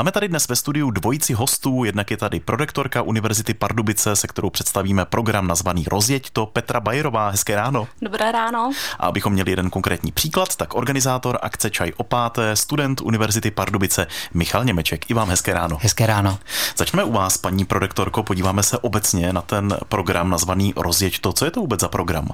Máme 0.00 0.12
tady 0.12 0.28
dnes 0.28 0.48
ve 0.48 0.56
studiu 0.56 0.90
dvojici 0.90 1.32
hostů, 1.32 1.84
jednak 1.84 2.10
je 2.10 2.16
tady 2.16 2.40
prorektorka 2.40 3.02
Univerzity 3.02 3.54
Pardubice, 3.54 4.16
se 4.16 4.26
kterou 4.26 4.50
představíme 4.50 5.04
program 5.04 5.46
nazvaný 5.46 5.84
Rozjeď 5.88 6.30
to 6.30 6.46
Petra 6.46 6.80
Bajerová. 6.80 7.28
Hezké 7.28 7.56
ráno. 7.56 7.88
Dobré 8.02 8.32
ráno. 8.32 8.70
A 8.98 9.06
abychom 9.06 9.32
měli 9.32 9.50
jeden 9.50 9.70
konkrétní 9.70 10.12
příklad, 10.12 10.56
tak 10.56 10.74
organizátor 10.74 11.38
akce 11.42 11.70
Čaj 11.70 11.92
o 11.96 12.02
páté, 12.02 12.56
student 12.56 13.00
Univerzity 13.00 13.50
Pardubice 13.50 14.06
Michal 14.34 14.64
Němeček. 14.64 15.10
I 15.10 15.14
vám 15.14 15.28
hezké 15.28 15.54
ráno. 15.54 15.78
Hezké 15.80 16.06
ráno. 16.06 16.38
Začneme 16.76 17.04
u 17.04 17.12
vás, 17.12 17.36
paní 17.36 17.64
prorektorko, 17.64 18.22
podíváme 18.22 18.62
se 18.62 18.78
obecně 18.78 19.32
na 19.32 19.42
ten 19.42 19.76
program 19.88 20.30
nazvaný 20.30 20.72
Rozjeď 20.76 21.18
to. 21.18 21.32
Co 21.32 21.44
je 21.44 21.50
to 21.50 21.60
vůbec 21.60 21.80
za 21.80 21.88
program? 21.88 22.28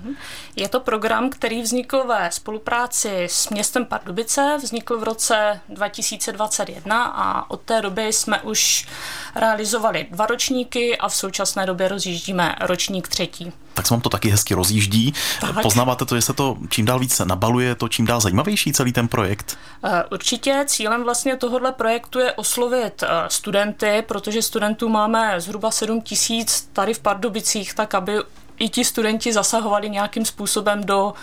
Je 0.56 0.68
to 0.68 0.80
program, 0.80 1.30
který 1.30 1.62
vznikl 1.62 2.04
ve 2.04 2.30
spolupráci 2.32 3.24
s 3.30 3.50
městem 3.50 3.84
Pardubice, 3.84 4.58
vznikl 4.62 4.98
v 4.98 5.02
roce 5.02 5.60
2021 5.68 7.04
a 7.04 7.55
od 7.56 7.62
té 7.62 7.82
doby 7.82 8.12
jsme 8.12 8.40
už 8.40 8.86
realizovali 9.34 10.06
dva 10.10 10.26
ročníky 10.26 10.98
a 10.98 11.08
v 11.08 11.14
současné 11.14 11.66
době 11.66 11.88
rozjíždíme 11.88 12.56
ročník 12.60 13.08
třetí. 13.08 13.52
Tak 13.74 13.86
se 13.86 13.94
vám 13.94 14.00
to 14.00 14.08
taky 14.08 14.28
hezky 14.28 14.54
rozjíždí. 14.54 15.14
Tak. 15.40 15.62
Poznáváte 15.62 16.04
to, 16.04 16.16
že 16.16 16.22
se 16.22 16.32
to 16.32 16.56
čím 16.68 16.84
dál 16.84 16.98
víc 16.98 17.18
nabaluje, 17.18 17.74
to 17.74 17.88
čím 17.88 18.06
dál 18.06 18.20
zajímavější 18.20 18.72
celý 18.72 18.92
ten 18.92 19.08
projekt? 19.08 19.58
Eh, 19.84 20.04
určitě 20.12 20.64
cílem 20.66 21.04
vlastně 21.04 21.36
tohohle 21.36 21.72
projektu 21.72 22.18
je 22.18 22.32
oslovit 22.32 23.02
eh, 23.02 23.08
studenty, 23.28 24.04
protože 24.08 24.42
studentů 24.42 24.88
máme 24.88 25.40
zhruba 25.40 25.70
7 25.70 26.00
tisíc 26.00 26.68
tady 26.72 26.94
v 26.94 26.98
Pardubicích, 26.98 27.74
tak 27.74 27.94
aby 27.94 28.18
i 28.58 28.68
ti 28.68 28.84
studenti 28.84 29.32
zasahovali 29.32 29.90
nějakým 29.90 30.24
způsobem 30.24 30.84
do 30.84 31.14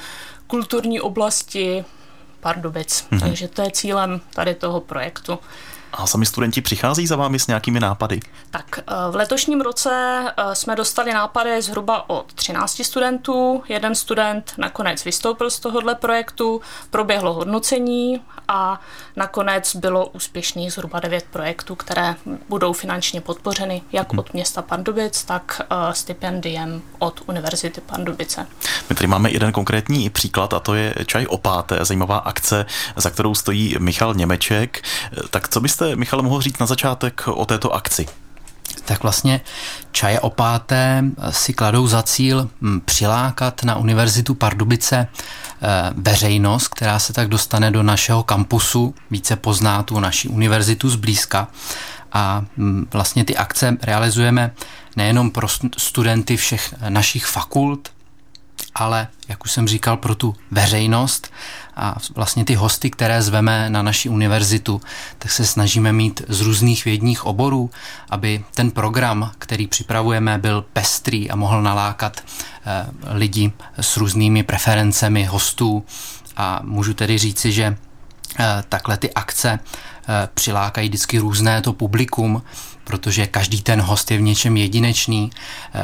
kulturní 0.48 1.02
oblasti 1.02 1.86
Pardubic. 2.44 3.08
Mm-hmm. 3.12 3.20
Takže 3.20 3.48
to 3.48 3.62
je 3.62 3.72
cílem 3.72 4.22
tady 4.34 4.56
toho 4.56 4.82
projektu. 4.82 5.40
A 5.94 6.08
sami 6.08 6.26
studenti 6.26 6.62
přichází 6.62 7.08
za 7.08 7.16
vámi 7.16 7.40
s 7.40 7.48
nějakými 7.48 7.80
nápady? 7.80 8.20
Tak 8.52 8.80
eh, 8.80 8.94
v 9.12 9.16
letošním 9.16 9.62
roce 9.62 10.24
eh, 10.38 10.56
jsme 10.56 10.76
dostali 10.76 11.14
nápady 11.14 11.62
zhruba 11.62 12.10
od 12.10 12.34
13 12.34 12.84
studentů. 12.84 13.64
Jeden 13.70 13.96
student 13.96 14.54
nakonec 14.58 15.06
vystoupil 15.06 15.50
z 15.50 15.60
tohohle 15.60 15.96
projektu, 15.96 16.62
proběhlo 16.90 17.34
hodnocení 17.34 18.22
a 18.48 18.82
nakonec 19.16 19.76
bylo 19.76 20.08
úspěšných 20.08 20.74
zhruba 20.74 21.00
9 21.00 21.26
projektů, 21.32 21.76
které 21.76 22.16
budou 22.50 22.74
finančně 22.74 23.22
podpořeny 23.22 23.82
jak 23.92 24.12
hmm. 24.12 24.20
od 24.20 24.34
města 24.34 24.62
Pardubic, 24.62 25.24
tak 25.24 25.62
eh, 25.62 25.94
stipendiem 25.94 26.82
od 27.00 27.22
Univerzity 27.28 27.82
Pardubice. 27.82 28.48
My 28.90 28.96
tady 28.96 29.08
máme 29.08 29.32
jeden 29.32 29.52
konkrétní 29.52 30.10
příklad 30.10 30.54
a 30.54 30.60
to 30.60 30.74
je 30.74 30.94
Čaj 31.06 31.26
o 31.30 31.38
páté, 31.38 31.86
zajímavá 31.86 32.18
akce, 32.18 32.66
za 32.96 33.10
kterou 33.10 33.36
stojí 33.36 33.76
Michal 33.80 34.14
Němeček. 34.14 34.82
Tak 35.30 35.50
co 35.50 35.62
byste 35.62 35.83
byste, 35.84 35.96
Michale, 35.96 36.24
mohl 36.24 36.42
říct 36.42 36.60
na 36.60 36.66
začátek 36.66 37.28
o 37.28 37.46
této 37.46 37.74
akci? 37.74 38.06
Tak 38.86 39.04
vlastně 39.04 39.42
čaje 39.92 40.20
o 40.20 40.30
páté 40.30 41.04
si 41.30 41.54
kladou 41.54 41.88
za 41.88 42.04
cíl 42.04 42.50
hm, 42.62 42.82
přilákat 42.86 43.64
na 43.64 43.76
Univerzitu 43.76 44.36
Pardubice 44.36 45.08
eh, 45.08 45.68
veřejnost, 45.96 46.68
která 46.68 47.00
se 47.00 47.14
tak 47.14 47.28
dostane 47.28 47.72
do 47.72 47.84
našeho 47.84 48.24
kampusu, 48.24 48.96
více 49.12 49.36
pozná 49.36 49.84
tu 49.84 50.00
naši 50.00 50.28
univerzitu 50.28 50.90
zblízka. 50.90 51.48
A 52.14 52.44
hm, 52.58 52.88
vlastně 52.94 53.26
ty 53.26 53.38
akce 53.38 53.78
realizujeme 53.82 54.52
nejenom 54.96 55.32
pro 55.32 55.48
studenty 55.78 56.38
všech 56.38 56.74
našich 56.90 57.26
fakult, 57.26 57.93
ale, 58.76 59.08
jak 59.28 59.46
už 59.46 59.52
jsem 59.52 59.68
říkal, 59.68 59.98
pro 59.98 60.16
tu 60.16 60.36
veřejnost 60.52 61.32
a 61.76 61.96
vlastně 62.16 62.46
ty 62.46 62.56
hosty, 62.56 62.90
které 62.90 63.22
zveme 63.22 63.70
na 63.70 63.82
naši 63.82 64.10
univerzitu, 64.10 64.82
tak 65.20 65.32
se 65.32 65.46
snažíme 65.46 65.94
mít 65.94 66.22
z 66.28 66.42
různých 66.42 66.86
vědních 66.86 67.26
oborů, 67.26 67.70
aby 68.10 68.44
ten 68.56 68.72
program, 68.72 69.32
který 69.40 69.68
připravujeme, 69.68 70.38
byl 70.38 70.66
pestrý 70.74 71.32
a 71.32 71.36
mohl 71.36 71.62
nalákat 71.62 72.22
eh, 72.22 72.86
lidi 73.14 73.52
s 73.80 73.98
různými 73.98 74.44
preferencemi 74.44 75.24
hostů. 75.24 75.86
A 76.38 76.60
můžu 76.64 76.94
tedy 76.94 77.18
říci, 77.18 77.52
že 77.52 77.78
takhle 78.70 78.98
ty 78.98 79.14
akce 79.14 79.60
eh, 79.60 80.30
přilákají 80.34 80.90
vždycky 80.90 81.20
různé 81.20 81.62
to 81.62 81.74
publikum, 81.74 82.44
protože 82.84 83.28
každý 83.28 83.62
ten 83.62 83.82
host 83.82 84.12
je 84.12 84.18
v 84.18 84.22
něčem 84.22 84.58
jedinečný, 84.58 85.32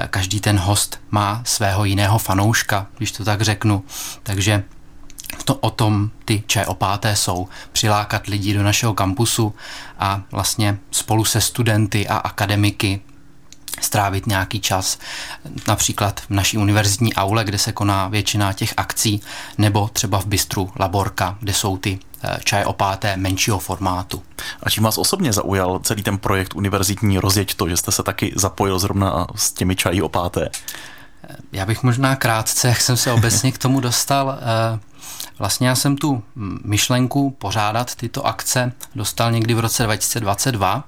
každý 0.10 0.40
ten 0.40 0.60
host 0.60 1.02
má 1.12 1.42
svého 1.46 1.86
jiného 1.86 2.20
fanouška, 2.20 2.88
když 2.98 3.12
to 3.12 3.26
tak 3.26 3.42
řeknu. 3.42 3.84
Takže 4.24 4.64
to 5.46 5.56
o 5.56 5.70
tom 5.70 6.10
ty 6.26 6.44
čaj 6.48 6.66
opáté 6.66 7.16
jsou. 7.16 7.48
Přilákat 7.72 8.28
lidi 8.28 8.54
do 8.54 8.64
našeho 8.64 8.94
kampusu 8.94 9.56
a 10.00 10.22
vlastně 10.32 10.78
spolu 10.92 11.26
se 11.26 11.42
studenty 11.42 12.08
a 12.08 12.18
akademiky 12.18 13.02
strávit 13.82 14.28
nějaký 14.28 14.60
čas, 14.60 15.00
například 15.68 16.20
v 16.20 16.30
naší 16.30 16.58
univerzitní 16.58 17.14
aule, 17.14 17.44
kde 17.44 17.58
se 17.58 17.72
koná 17.72 18.08
většina 18.08 18.54
těch 18.54 18.74
akcí, 18.78 19.22
nebo 19.58 19.90
třeba 19.94 20.20
v 20.20 20.26
bistru 20.26 20.72
Laborka, 20.80 21.38
kde 21.40 21.54
jsou 21.54 21.78
ty 21.78 22.00
eh, 22.24 22.38
čaj 22.44 22.64
opáté 22.66 23.18
menšího 23.18 23.60
formátu. 23.60 24.24
A 24.64 24.70
čím 24.70 24.84
vás 24.84 24.98
osobně 24.98 25.34
zaujal 25.34 25.80
celý 25.80 26.04
ten 26.04 26.18
projekt 26.18 26.56
univerzitní 26.56 27.20
rozjeď 27.20 27.54
to, 27.54 27.70
že 27.70 27.78
jste 27.78 27.92
se 27.92 28.04
taky 28.04 28.34
zapojil 28.36 28.80
zrovna 28.80 29.28
s 29.36 29.52
těmi 29.52 29.76
čají 29.76 30.02
opáté? 30.02 30.50
Já 31.52 31.66
bych 31.66 31.84
možná 31.84 32.16
krátce, 32.16 32.68
jak 32.68 32.82
jsem 32.82 32.98
se 32.98 33.12
obecně 33.12 33.52
k 33.52 33.58
tomu 33.58 33.80
dostal, 33.80 34.40
eh, 34.42 34.80
Vlastně 35.40 35.68
já 35.68 35.76
jsem 35.76 35.98
tu 35.98 36.24
myšlenku 36.64 37.30
pořádat 37.30 37.96
tyto 37.96 38.28
akce 38.28 38.72
dostal 38.96 39.32
někdy 39.32 39.54
v 39.54 39.60
roce 39.60 39.84
2022, 39.84 40.84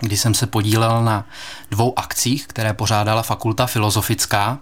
kdy 0.00 0.16
jsem 0.16 0.34
se 0.34 0.46
podílel 0.46 1.04
na 1.04 1.24
dvou 1.70 1.98
akcích, 1.98 2.46
které 2.46 2.74
pořádala 2.74 3.22
Fakulta 3.22 3.66
filozofická 3.66 4.58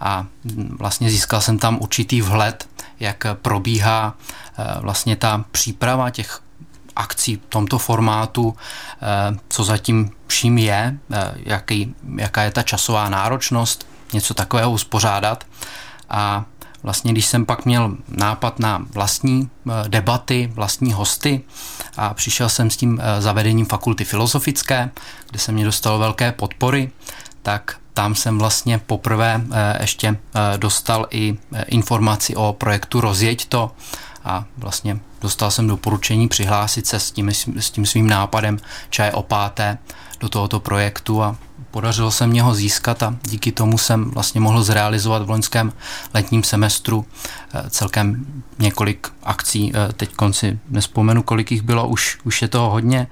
a 0.00 0.26
vlastně 0.70 1.10
získal 1.10 1.40
jsem 1.40 1.58
tam 1.58 1.78
určitý 1.80 2.20
vhled, 2.20 2.68
jak 3.00 3.24
probíhá 3.42 4.14
eh, 4.58 4.80
vlastně 4.80 5.16
ta 5.16 5.44
příprava 5.50 6.10
těch 6.10 6.40
akcí 6.96 7.36
v 7.36 7.48
tomto 7.48 7.78
formátu, 7.78 8.56
eh, 8.56 9.36
co 9.48 9.64
zatím 9.64 10.10
vším 10.26 10.58
je, 10.58 10.98
eh, 11.12 11.34
jaký, 11.36 11.94
jaká 12.16 12.42
je 12.42 12.50
ta 12.50 12.62
časová 12.62 13.08
náročnost, 13.08 13.86
něco 14.12 14.34
takového 14.34 14.70
uspořádat. 14.70 15.44
A 16.08 16.44
Vlastně, 16.84 17.12
když 17.12 17.26
jsem 17.26 17.46
pak 17.46 17.64
měl 17.64 17.96
nápad 18.08 18.58
na 18.58 18.86
vlastní 18.92 19.50
eh, 19.68 19.88
debaty, 19.88 20.50
vlastní 20.54 20.92
hosty 20.92 21.40
a 21.96 22.14
přišel 22.14 22.48
jsem 22.48 22.70
s 22.70 22.76
tím 22.76 23.00
eh, 23.02 23.22
zavedením 23.22 23.66
fakulty 23.66 24.04
filozofické, 24.04 24.90
kde 25.30 25.38
se 25.38 25.52
mě 25.52 25.64
dostalo 25.64 25.98
velké 25.98 26.32
podpory, 26.32 26.90
tak 27.42 27.76
tam 27.94 28.14
jsem 28.14 28.38
vlastně 28.38 28.78
poprvé 28.78 29.40
eh, 29.52 29.78
ještě 29.80 30.16
dostal 30.56 31.06
i 31.10 31.38
informaci 31.66 32.36
o 32.36 32.52
projektu 32.52 33.00
Rozjeď 33.00 33.46
to 33.46 33.70
a 34.24 34.44
vlastně 34.56 35.00
dostal 35.20 35.50
jsem 35.50 35.66
doporučení 35.68 36.28
přihlásit 36.28 36.86
se 36.86 37.00
s 37.00 37.10
tím, 37.10 37.30
s 37.58 37.70
tím 37.70 37.86
svým 37.86 38.08
nápadem 38.08 38.58
čaje 38.90 39.12
o 39.12 39.22
páté 39.22 39.78
do 40.20 40.28
tohoto 40.28 40.60
projektu 40.60 41.22
a 41.22 41.36
Podařilo 41.74 42.10
se 42.10 42.26
mě 42.26 42.42
ho 42.42 42.54
získat 42.54 43.02
a 43.02 43.16
díky 43.22 43.52
tomu 43.52 43.78
jsem 43.78 44.10
vlastně 44.10 44.40
mohl 44.40 44.62
zrealizovat 44.62 45.22
v 45.22 45.30
loňském 45.30 45.72
letním 46.14 46.42
semestru 46.42 47.06
eh, 47.54 47.70
celkem 47.70 48.26
několik 48.58 49.08
akcí. 49.22 49.72
Eh, 49.74 49.92
teď 49.92 50.14
konci 50.14 50.58
nespomenu, 50.68 51.22
kolik 51.22 51.50
jich 51.50 51.62
bylo, 51.62 51.88
už, 51.88 52.18
už 52.24 52.42
je 52.42 52.48
toho 52.48 52.70
hodně. 52.70 53.06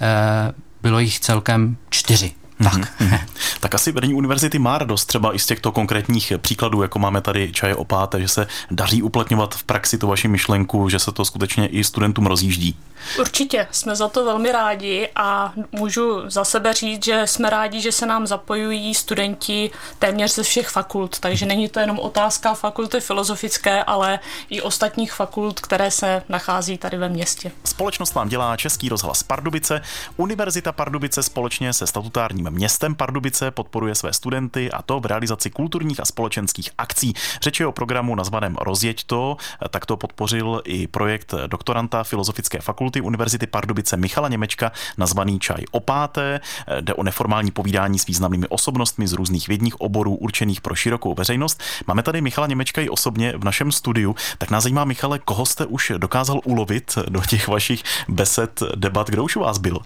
Eh, 0.00 0.52
bylo 0.82 0.98
jich 0.98 1.20
celkem 1.20 1.76
čtyři. 1.90 2.32
Tak. 2.62 2.74
Mm-hmm. 2.74 3.20
tak 3.60 3.74
asi 3.74 3.92
vedení 3.92 4.14
univerzity 4.14 4.58
má 4.58 4.78
radost 4.78 5.04
třeba 5.04 5.34
i 5.34 5.38
z 5.38 5.46
těchto 5.46 5.72
konkrétních 5.72 6.32
příkladů, 6.38 6.82
jako 6.82 6.98
máme 6.98 7.20
tady 7.20 7.52
čaje 7.52 7.76
opáté, 7.76 8.20
že 8.20 8.28
se 8.28 8.46
daří 8.70 9.02
uplatňovat 9.02 9.54
v 9.54 9.64
praxi 9.64 9.98
tu 9.98 10.06
vaši 10.06 10.28
myšlenku, 10.28 10.88
že 10.88 10.98
se 10.98 11.12
to 11.12 11.24
skutečně 11.24 11.66
i 11.66 11.84
studentům 11.84 12.26
rozjíždí. 12.26 12.76
Určitě, 13.20 13.68
jsme 13.70 13.96
za 13.96 14.08
to 14.08 14.24
velmi 14.24 14.52
rádi 14.52 15.08
a 15.16 15.52
můžu 15.72 16.30
za 16.30 16.44
sebe 16.44 16.74
říct, 16.74 17.04
že 17.04 17.26
jsme 17.26 17.50
rádi, 17.50 17.80
že 17.80 17.92
se 17.92 18.06
nám 18.06 18.26
zapojují 18.26 18.94
studenti 18.94 19.70
téměř 19.98 20.34
ze 20.34 20.42
všech 20.42 20.68
fakult, 20.68 21.18
takže 21.18 21.46
není 21.46 21.68
to 21.68 21.80
jenom 21.80 21.98
otázka 21.98 22.54
fakulty 22.54 23.00
filozofické, 23.00 23.84
ale 23.84 24.18
i 24.50 24.62
ostatních 24.62 25.12
fakult, 25.12 25.60
které 25.60 25.90
se 25.90 26.22
nachází 26.28 26.78
tady 26.78 26.96
ve 26.96 27.08
městě. 27.08 27.52
Společnost 27.64 28.14
vám 28.14 28.28
dělá 28.28 28.56
Český 28.56 28.88
rozhlas 28.88 29.22
Pardubice, 29.22 29.80
Univerzita 30.16 30.72
Pardubice 30.72 31.22
společně 31.22 31.72
se 31.72 31.86
statutárním 31.86 32.50
městem 32.50 32.94
Pardubice 32.94 33.50
podporuje 33.50 33.94
své 33.94 34.12
studenty 34.12 34.70
a 34.72 34.82
to 34.82 35.00
v 35.00 35.06
realizaci 35.06 35.50
kulturních 35.50 36.00
a 36.00 36.04
společenských 36.04 36.70
akcí. 36.78 37.14
Řeč 37.42 37.60
je 37.60 37.66
o 37.66 37.72
programu 37.72 38.14
nazvaném 38.14 38.56
Rozjeď 38.60 39.04
to, 39.04 39.36
tak 39.70 39.86
to 39.86 39.96
podpořil 39.96 40.62
i 40.64 40.86
projekt 40.86 41.34
doktoranta 41.46 42.04
Filozofické 42.04 42.60
fakulty 42.60 42.87
Univerzity 42.96 43.46
Pardubice 43.46 43.96
Michala 43.96 44.28
Němečka 44.28 44.72
nazvaný 44.96 45.40
Čaj 45.40 45.64
o 45.70 45.80
páté. 45.80 46.40
Jde 46.80 46.94
o 46.94 47.02
neformální 47.02 47.50
povídání 47.50 47.98
s 47.98 48.06
významnými 48.06 48.46
osobnostmi 48.48 49.08
z 49.08 49.12
různých 49.12 49.48
vědních 49.48 49.80
oborů 49.80 50.14
určených 50.14 50.60
pro 50.60 50.74
širokou 50.74 51.14
veřejnost. 51.14 51.62
Máme 51.86 52.02
tady 52.02 52.20
Michala 52.20 52.46
Němečka 52.46 52.80
i 52.80 52.88
osobně 52.88 53.32
v 53.36 53.44
našem 53.44 53.72
studiu, 53.72 54.16
tak 54.38 54.50
nás 54.50 54.62
zajímá, 54.62 54.84
Michale, 54.84 55.18
koho 55.18 55.46
jste 55.46 55.66
už 55.66 55.92
dokázal 55.98 56.40
ulovit 56.44 56.98
do 57.08 57.20
těch 57.20 57.48
vašich 57.48 57.82
besed, 58.08 58.62
debat, 58.74 59.10
kdo 59.10 59.24
už 59.24 59.36
u 59.36 59.40
vás 59.40 59.58
byl? 59.58 59.78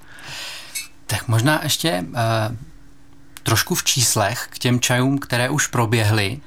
Tak 1.06 1.28
možná 1.28 1.60
ještě 1.62 2.04
uh, 2.08 2.56
trošku 3.42 3.74
v 3.74 3.84
číslech 3.84 4.48
k 4.50 4.58
těm 4.58 4.80
čajům, 4.80 5.18
které 5.18 5.50
už 5.50 5.66
proběhly. 5.66 6.40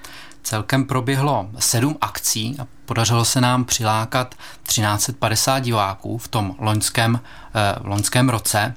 Celkem 0.46 0.86
proběhlo 0.86 1.50
sedm 1.60 1.98
akcí 2.02 2.56
a 2.60 2.68
podařilo 2.86 3.26
se 3.26 3.42
nám 3.42 3.66
přilákat 3.66 4.36
1350 4.64 5.60
diváků 5.60 6.18
v 6.18 6.28
tom 6.28 6.56
loňském, 6.60 7.14
uh, 7.14 7.88
loňském 7.90 8.30
roce. 8.30 8.74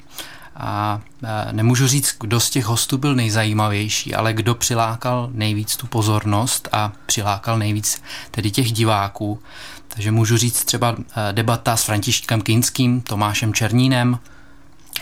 A 0.56 1.00
uh, 1.22 1.28
nemůžu 1.52 1.86
říct, 1.86 2.16
kdo 2.20 2.40
z 2.40 2.50
těch 2.50 2.64
hostů 2.64 2.98
byl 2.98 3.14
nejzajímavější, 3.14 4.14
ale 4.14 4.32
kdo 4.32 4.54
přilákal 4.54 5.28
nejvíc 5.32 5.76
tu 5.76 5.86
pozornost 5.86 6.68
a 6.72 6.92
přilákal 7.06 7.58
nejvíc 7.58 8.02
tedy 8.30 8.50
těch 8.50 8.72
diváků. 8.72 9.42
Takže 9.88 10.12
můžu 10.12 10.36
říct 10.36 10.64
třeba 10.64 10.96
debata 11.32 11.76
s 11.76 11.84
Františkem 11.84 12.40
Kinským, 12.40 13.00
Tomášem 13.00 13.54
Černínem, 13.54 14.18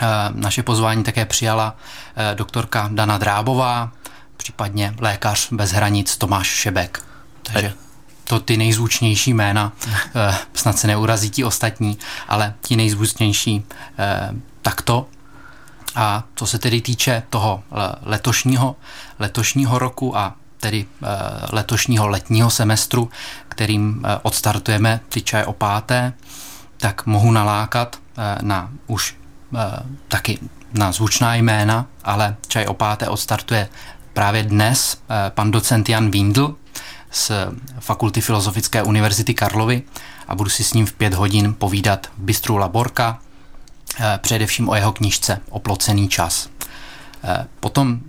Eh, 0.03 0.07
naše 0.35 0.63
pozvání 0.63 1.05
také 1.05 1.25
přijala 1.25 1.77
eh, 2.17 2.35
doktorka 2.35 2.89
Dana 2.93 3.19
Drábová, 3.19 3.93
případně 4.46 4.94
lékař 4.98 5.48
bez 5.52 5.72
hranic 5.72 6.16
Tomáš 6.16 6.46
Šebek. 6.46 7.02
Takže 7.43 7.72
to 8.25 8.40
ty 8.40 8.56
nejzvučnější 8.56 9.34
jména, 9.34 9.72
eh, 10.14 10.38
snad 10.54 10.78
se 10.78 10.87
neurazí 10.87 11.31
ti 11.31 11.44
ostatní, 11.44 11.98
ale 12.28 12.54
ti 12.60 12.76
nejzvučnější 12.76 13.64
takto. 14.62 15.06
A 15.94 16.25
co 16.34 16.46
se 16.46 16.58
tedy 16.58 16.81
týče 16.81 17.22
toho 17.31 17.62
letošního, 18.02 18.76
letošního 19.19 19.78
roku 19.78 20.19
a 20.19 20.34
tedy 20.60 20.87
letošního 21.52 22.08
letního 22.08 22.50
semestru, 22.50 23.10
kterým 23.48 24.02
odstartujeme 24.22 25.00
ty 25.08 25.22
čaj 25.22 25.44
o 25.44 25.52
páté, 25.52 26.12
tak 26.76 27.06
mohu 27.06 27.31
nalákat 27.31 27.98
na 28.43 28.70
už 28.87 29.14
Eh, 29.54 29.82
taky 30.08 30.38
na 30.72 30.93
zvučná 30.93 31.34
jména, 31.34 31.87
ale 32.04 32.37
čaj 32.48 32.66
o 32.66 32.75
páté 32.75 33.08
odstartuje 33.08 33.69
právě 34.17 34.43
dnes 34.43 34.99
eh, 35.11 35.31
pan 35.31 35.51
docent 35.51 35.89
Jan 35.89 36.11
Windl 36.11 36.57
z 37.11 37.33
Fakulty 37.81 38.21
Filozofické 38.21 38.83
univerzity 38.83 39.35
Karlovy 39.35 39.83
a 40.29 40.35
budu 40.35 40.51
si 40.51 40.65
s 40.65 40.75
ním 40.75 40.87
v 40.87 40.93
pět 40.93 41.15
hodin 41.15 41.55
povídat 41.59 42.07
v 42.07 42.23
Bistru 42.23 42.57
Laborka, 42.57 43.19
eh, 44.01 44.19
především 44.23 44.69
o 44.69 44.75
jeho 44.75 44.93
knižce 44.93 45.41
Oplocený 45.51 46.09
čas. 46.09 46.49
Potom 47.61 48.01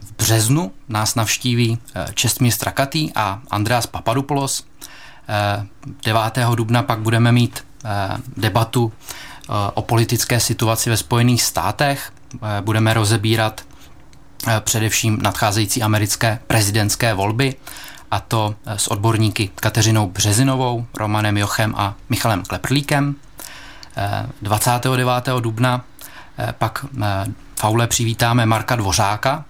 v 0.00 0.12
březnu 0.18 0.72
nás 0.88 1.14
navštíví 1.14 1.78
Čestmír 2.14 2.52
Strakatý 2.52 3.12
a 3.14 3.40
Andreas 3.50 3.86
Papadopoulos. 3.86 4.66
9. 6.04 6.54
dubna 6.54 6.82
pak 6.82 6.98
budeme 6.98 7.32
mít 7.32 7.64
debatu 8.36 8.92
o 9.74 9.82
politické 9.82 10.40
situaci 10.40 10.90
ve 10.90 10.96
Spojených 10.96 11.42
státech. 11.42 12.12
Eh, 12.34 12.62
budeme 12.62 12.94
rozebírat 12.94 13.60
eh, 13.60 13.75
především 14.60 15.18
nadcházející 15.22 15.82
americké 15.82 16.38
prezidentské 16.46 17.14
volby, 17.14 17.54
a 18.10 18.20
to 18.20 18.54
eh, 18.66 18.78
s 18.78 18.88
odborníky 18.88 19.50
Kateřinou 19.54 20.08
Březinovou, 20.08 20.86
Romanem 20.96 21.36
Jochem 21.36 21.74
a 21.76 21.94
Michalem 22.08 22.42
Kleprlíkem. 22.42 23.14
29. 24.42 25.28
dubna 25.40 25.84
pak 26.58 26.84
faule 27.56 27.86
přivítáme 27.86 28.46
Marka 28.46 28.76
Dvořáka, 28.76 29.44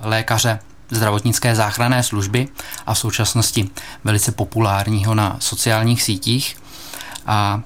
lékaře 0.00 0.58
zdravotnické 0.90 1.54
záchranné 1.54 2.02
služby 2.02 2.48
a 2.86 2.94
v 2.94 2.98
současnosti 2.98 3.70
velice 4.04 4.32
populárního 4.32 5.14
na 5.14 5.36
sociálních 5.38 6.02
sítích. 6.02 6.56
A 7.26 7.60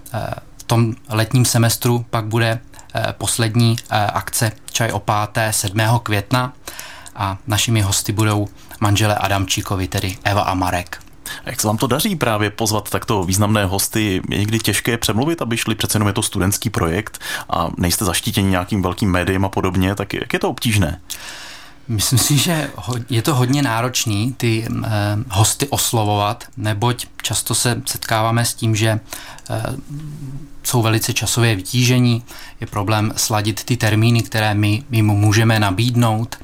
tom 0.66 0.94
letním 1.08 1.44
semestru 1.44 2.06
pak 2.10 2.24
bude 2.24 2.46
eh, 2.48 2.75
poslední 3.12 3.76
eh, 3.90 4.06
akce 4.06 4.52
Čaj 4.72 4.92
o 4.92 4.98
páté 4.98 5.52
7. 5.52 5.80
května 6.02 6.52
a 7.16 7.38
našimi 7.46 7.80
hosty 7.80 8.12
budou 8.12 8.48
manžele 8.80 9.14
Adamčíkovi, 9.14 9.88
tedy 9.88 10.16
Eva 10.24 10.42
a 10.42 10.54
Marek. 10.54 11.02
A 11.44 11.50
jak 11.50 11.60
se 11.60 11.66
vám 11.66 11.76
to 11.76 11.86
daří 11.86 12.16
právě 12.16 12.50
pozvat 12.50 12.90
takto 12.90 13.24
významné 13.24 13.64
hosty? 13.64 14.22
Je 14.30 14.38
někdy 14.38 14.58
těžké 14.58 14.98
přemluvit, 14.98 15.42
aby 15.42 15.56
šli, 15.56 15.74
přece 15.74 15.96
jenom 15.96 16.08
je 16.08 16.12
to 16.12 16.22
studentský 16.22 16.70
projekt 16.70 17.18
a 17.50 17.68
nejste 17.76 18.04
zaštítěni 18.04 18.50
nějakým 18.50 18.82
velkým 18.82 19.10
médiem 19.10 19.44
a 19.44 19.48
podobně, 19.48 19.94
tak 19.94 20.14
jak 20.14 20.32
je 20.32 20.38
to 20.38 20.50
obtížné? 20.50 21.00
Myslím 21.88 22.18
si, 22.18 22.38
že 22.38 22.70
je 23.10 23.22
to 23.22 23.34
hodně 23.34 23.62
náročný 23.62 24.32
ty 24.32 24.66
eh, 24.68 24.90
hosty 25.28 25.68
oslovovat, 25.68 26.44
neboť 26.56 27.06
často 27.22 27.54
se 27.54 27.82
setkáváme 27.86 28.44
s 28.44 28.54
tím, 28.54 28.76
že 28.76 29.00
eh, 29.50 29.62
jsou 30.62 30.82
velice 30.82 31.12
časově 31.12 31.56
vytížení, 31.56 32.22
je 32.60 32.66
problém 32.66 33.12
sladit 33.16 33.64
ty 33.64 33.76
termíny, 33.76 34.22
které 34.22 34.54
my 34.54 34.82
jim 34.90 35.06
můžeme 35.06 35.60
nabídnout, 35.60 36.36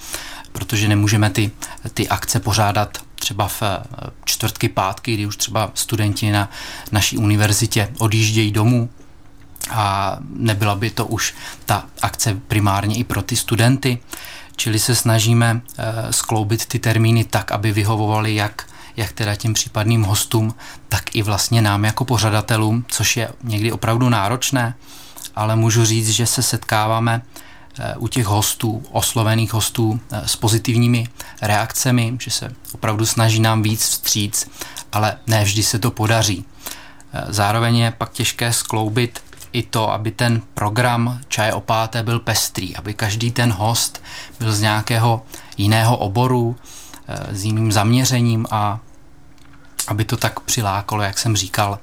protože 0.53 0.89
nemůžeme 0.89 1.31
ty, 1.31 1.51
ty 1.95 2.09
akce 2.09 2.41
pořádat 2.41 2.99
třeba 3.15 3.49
v 3.49 3.63
eh, 3.63 3.83
čtvrtky, 4.25 4.69
pátky, 4.69 5.15
kdy 5.15 5.27
už 5.27 5.37
třeba 5.37 5.71
studenti 5.75 6.31
na 6.31 6.51
naší 6.93 7.19
univerzitě 7.19 7.89
odjíždějí 7.99 8.51
domů 8.51 8.89
a 9.71 10.19
nebyla 10.37 10.75
by 10.75 10.91
to 10.91 11.07
už 11.07 11.35
ta 11.67 11.87
akce 12.03 12.41
primárně 12.49 12.97
i 12.97 13.05
pro 13.05 13.23
ty 13.23 13.37
studenty. 13.37 13.99
Čili 14.57 14.79
se 14.79 14.95
snažíme 14.95 15.61
eh, 15.79 16.13
skloubit 16.13 16.67
ty 16.67 16.79
termíny 16.79 17.25
tak, 17.25 17.53
aby 17.53 17.73
vyhovovaly 17.73 18.35
jak 18.35 18.67
jak 18.97 19.13
teda 19.13 19.37
těm 19.37 19.55
případným 19.55 20.03
hostům, 20.03 20.55
tak 20.89 21.17
i 21.17 21.23
vlastně 21.23 21.63
nám 21.63 21.85
jako 21.85 22.05
pořadatelům, 22.05 22.85
což 22.89 23.17
je 23.17 23.29
někdy 23.43 23.73
opravdu 23.73 24.09
náročné, 24.09 24.75
ale 25.37 25.57
můžu 25.57 25.85
říct, 25.85 26.11
že 26.11 26.27
se 26.27 26.43
setkáváme 26.43 27.23
eh, 27.79 27.95
u 27.97 28.09
těch 28.09 28.27
hostů, 28.27 28.83
oslovených 28.91 29.53
hostů 29.53 30.01
eh, 30.13 30.29
s 30.29 30.37
pozitivními 30.37 31.09
reakcemi, 31.43 32.17
že 32.21 32.31
se 32.31 32.53
opravdu 32.73 33.07
snaží 33.07 33.41
nám 33.41 33.63
víc 33.63 33.81
vstříc, 33.81 34.51
ale 34.93 35.19
ne 35.27 35.45
vždy 35.45 35.63
se 35.63 35.79
to 35.79 35.91
podaří. 35.91 36.45
Zároveň 37.29 37.77
je 37.77 37.91
pak 37.91 38.13
těžké 38.13 38.53
skloubit 38.53 39.23
i 39.53 39.63
to, 39.63 39.91
aby 39.93 40.11
ten 40.11 40.43
program 40.55 41.21
Čaj 41.29 41.53
o 41.53 41.61
páté 41.61 42.03
byl 42.03 42.21
pestrý, 42.21 42.77
aby 42.77 42.95
každý 42.95 43.31
ten 43.31 43.53
host 43.53 44.03
byl 44.39 44.53
z 44.53 44.61
nějakého 44.61 45.23
jiného 45.57 45.97
oboru, 45.97 46.57
eh, 47.09 47.35
s 47.35 47.45
jiným 47.45 47.73
zaměřením 47.73 48.47
a 48.51 48.81
aby 49.89 50.05
to 50.05 50.17
tak 50.17 50.41
přilákalo, 50.41 51.03
jak 51.03 51.19
jsem 51.19 51.37
říkal, 51.37 51.79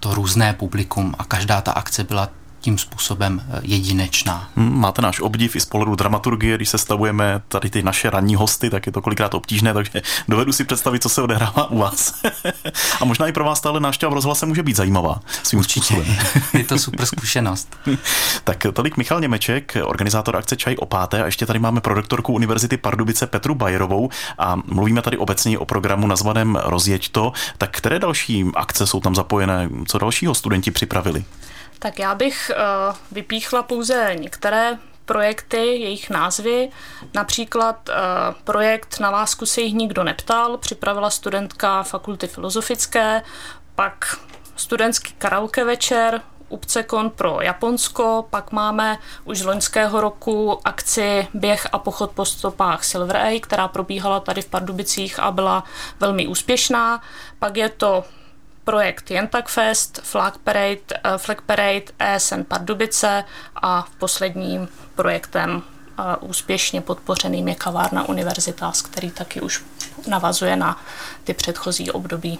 to 0.00 0.14
různé 0.14 0.52
publikum 0.52 1.14
a 1.18 1.24
každá 1.24 1.60
ta 1.60 1.72
akce 1.72 2.04
byla 2.04 2.28
tím 2.60 2.78
způsobem 2.78 3.42
eh, 3.48 3.60
jedinečná. 3.62 4.50
Máte 4.56 5.02
náš 5.02 5.20
obdiv 5.20 5.56
i 5.56 5.60
z 5.60 5.66
pohledu 5.66 5.94
dramaturgie, 5.94 6.56
když 6.56 6.68
se 6.68 6.78
stavujeme 6.78 7.42
tady 7.48 7.70
ty 7.70 7.82
naše 7.82 8.10
ranní 8.10 8.34
hosty, 8.34 8.70
tak 8.70 8.86
je 8.86 8.92
to 8.92 9.02
kolikrát 9.02 9.34
obtížné, 9.34 9.74
takže 9.74 10.02
dovedu 10.28 10.52
si 10.52 10.64
představit, 10.64 11.02
co 11.02 11.08
se 11.08 11.22
odehrává 11.22 11.70
u 11.70 11.78
vás. 11.78 12.14
a 13.00 13.04
možná 13.04 13.26
i 13.26 13.32
pro 13.32 13.44
vás 13.44 13.58
stále 13.58 13.80
návštěva 13.80 14.10
v 14.10 14.14
rozhlase 14.14 14.46
může 14.46 14.62
být 14.62 14.76
zajímavá 14.76 15.20
svým 15.42 15.60
Určitě. 15.60 15.94
způsobem. 15.94 16.16
je 16.58 16.64
to 16.64 16.78
super 16.78 17.06
zkušenost. 17.06 17.76
tak 18.44 18.66
tolik 18.72 18.96
Michal 18.96 19.20
Němeček, 19.20 19.76
organizátor 19.84 20.36
akce 20.36 20.56
Čaj 20.56 20.76
o 20.78 20.86
páté 20.86 21.22
a 21.22 21.26
ještě 21.26 21.46
tady 21.46 21.58
máme 21.58 21.80
pro 21.80 21.94
doktorku 21.94 22.32
Univerzity 22.32 22.76
Pardubice 22.76 23.26
Petru 23.26 23.54
Bajerovou 23.54 24.08
a 24.38 24.56
mluvíme 24.66 25.02
tady 25.02 25.16
obecně 25.16 25.58
o 25.58 25.64
programu 25.64 26.06
nazvaném 26.06 26.58
Rozjeď 26.64 27.08
to. 27.08 27.32
Tak 27.58 27.70
které 27.76 27.98
další 27.98 28.44
akce 28.54 28.86
jsou 28.86 29.00
tam 29.00 29.14
zapojené? 29.14 29.68
Co 29.86 29.98
dalšího 29.98 30.34
studenti 30.34 30.70
připravili? 30.70 31.24
Tak 31.82 31.98
já 31.98 32.14
bych 32.14 32.50
uh, 32.54 32.96
vypíchla 33.12 33.62
pouze 33.62 34.16
některé 34.20 34.78
projekty, 35.04 35.56
jejich 35.56 36.10
názvy. 36.10 36.70
Například 37.14 37.88
uh, 37.88 37.94
projekt 38.44 39.00
Na 39.00 39.10
lásku 39.10 39.46
se 39.46 39.60
jich 39.60 39.74
nikdo 39.74 40.04
neptal, 40.04 40.56
připravila 40.56 41.10
studentka 41.10 41.82
Fakulty 41.82 42.26
filozofické, 42.26 43.22
pak 43.74 44.18
studentský 44.56 45.12
karaoke 45.12 45.64
večer, 45.64 46.20
Upcekon 46.48 47.10
pro 47.10 47.38
Japonsko, 47.40 48.26
pak 48.30 48.52
máme 48.52 48.98
už 49.24 49.38
z 49.38 49.44
loňského 49.44 50.00
roku 50.00 50.60
akci 50.64 51.28
Běh 51.34 51.66
a 51.72 51.78
pochod 51.78 52.10
po 52.10 52.24
stopách 52.24 52.84
Silver 52.84 53.16
A, 53.16 53.40
která 53.40 53.68
probíhala 53.68 54.20
tady 54.20 54.42
v 54.42 54.48
Pardubicích 54.48 55.20
a 55.20 55.30
byla 55.30 55.64
velmi 56.00 56.26
úspěšná. 56.26 57.02
Pak 57.38 57.56
je 57.56 57.68
to 57.68 58.04
projekt 58.70 59.10
Jen 59.10 59.28
tak 59.28 59.48
Fest, 59.48 60.00
Flag 60.02 60.38
Parade, 60.38 60.76
uh, 61.04 61.16
Flag 61.16 61.40
Parade 61.42 61.84
ESN 61.98 62.42
Pardubice 62.48 63.24
a 63.62 63.86
posledním 63.98 64.68
projektem 64.94 65.62
úspěšně 66.20 66.80
podpořeným 66.80 67.48
je 67.48 67.54
kavárna 67.54 68.08
Univerzitas, 68.08 68.82
který 68.82 69.10
taky 69.10 69.40
už 69.40 69.64
navazuje 70.06 70.56
na 70.56 70.80
ty 71.24 71.34
předchozí 71.34 71.90
období. 71.90 72.38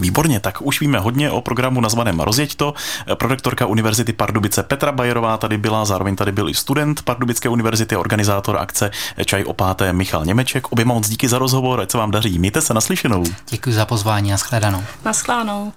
Výborně, 0.00 0.40
tak 0.40 0.62
už 0.62 0.80
víme 0.80 0.98
hodně 0.98 1.30
o 1.30 1.40
programu 1.40 1.80
nazvaném 1.80 2.20
Rozjeď 2.20 2.54
to. 2.54 2.74
Prorektorka 3.14 3.66
Univerzity 3.66 4.12
Pardubice 4.12 4.62
Petra 4.62 4.92
Bajerová 4.92 5.36
tady 5.36 5.58
byla, 5.58 5.84
zároveň 5.84 6.16
tady 6.16 6.32
byl 6.32 6.48
i 6.48 6.54
student 6.54 7.02
Pardubické 7.02 7.48
univerzity, 7.48 7.96
organizátor 7.96 8.56
akce 8.56 8.90
Čaj 9.24 9.44
o 9.44 9.52
páté 9.52 9.92
Michal 9.92 10.24
Němeček. 10.24 10.72
Oběma 10.72 10.94
moc 10.94 11.08
díky 11.08 11.28
za 11.28 11.38
rozhovor, 11.38 11.80
ať 11.80 11.90
se 11.90 11.98
vám 11.98 12.10
daří. 12.10 12.38
Mějte 12.38 12.60
se 12.60 12.74
naslyšenou. 12.74 13.24
Děkuji 13.50 13.74
za 13.74 13.86
pozvání, 13.86 14.32
a 14.32 14.36
shledanou. 14.36 14.84
Naschledanou. 15.04 15.72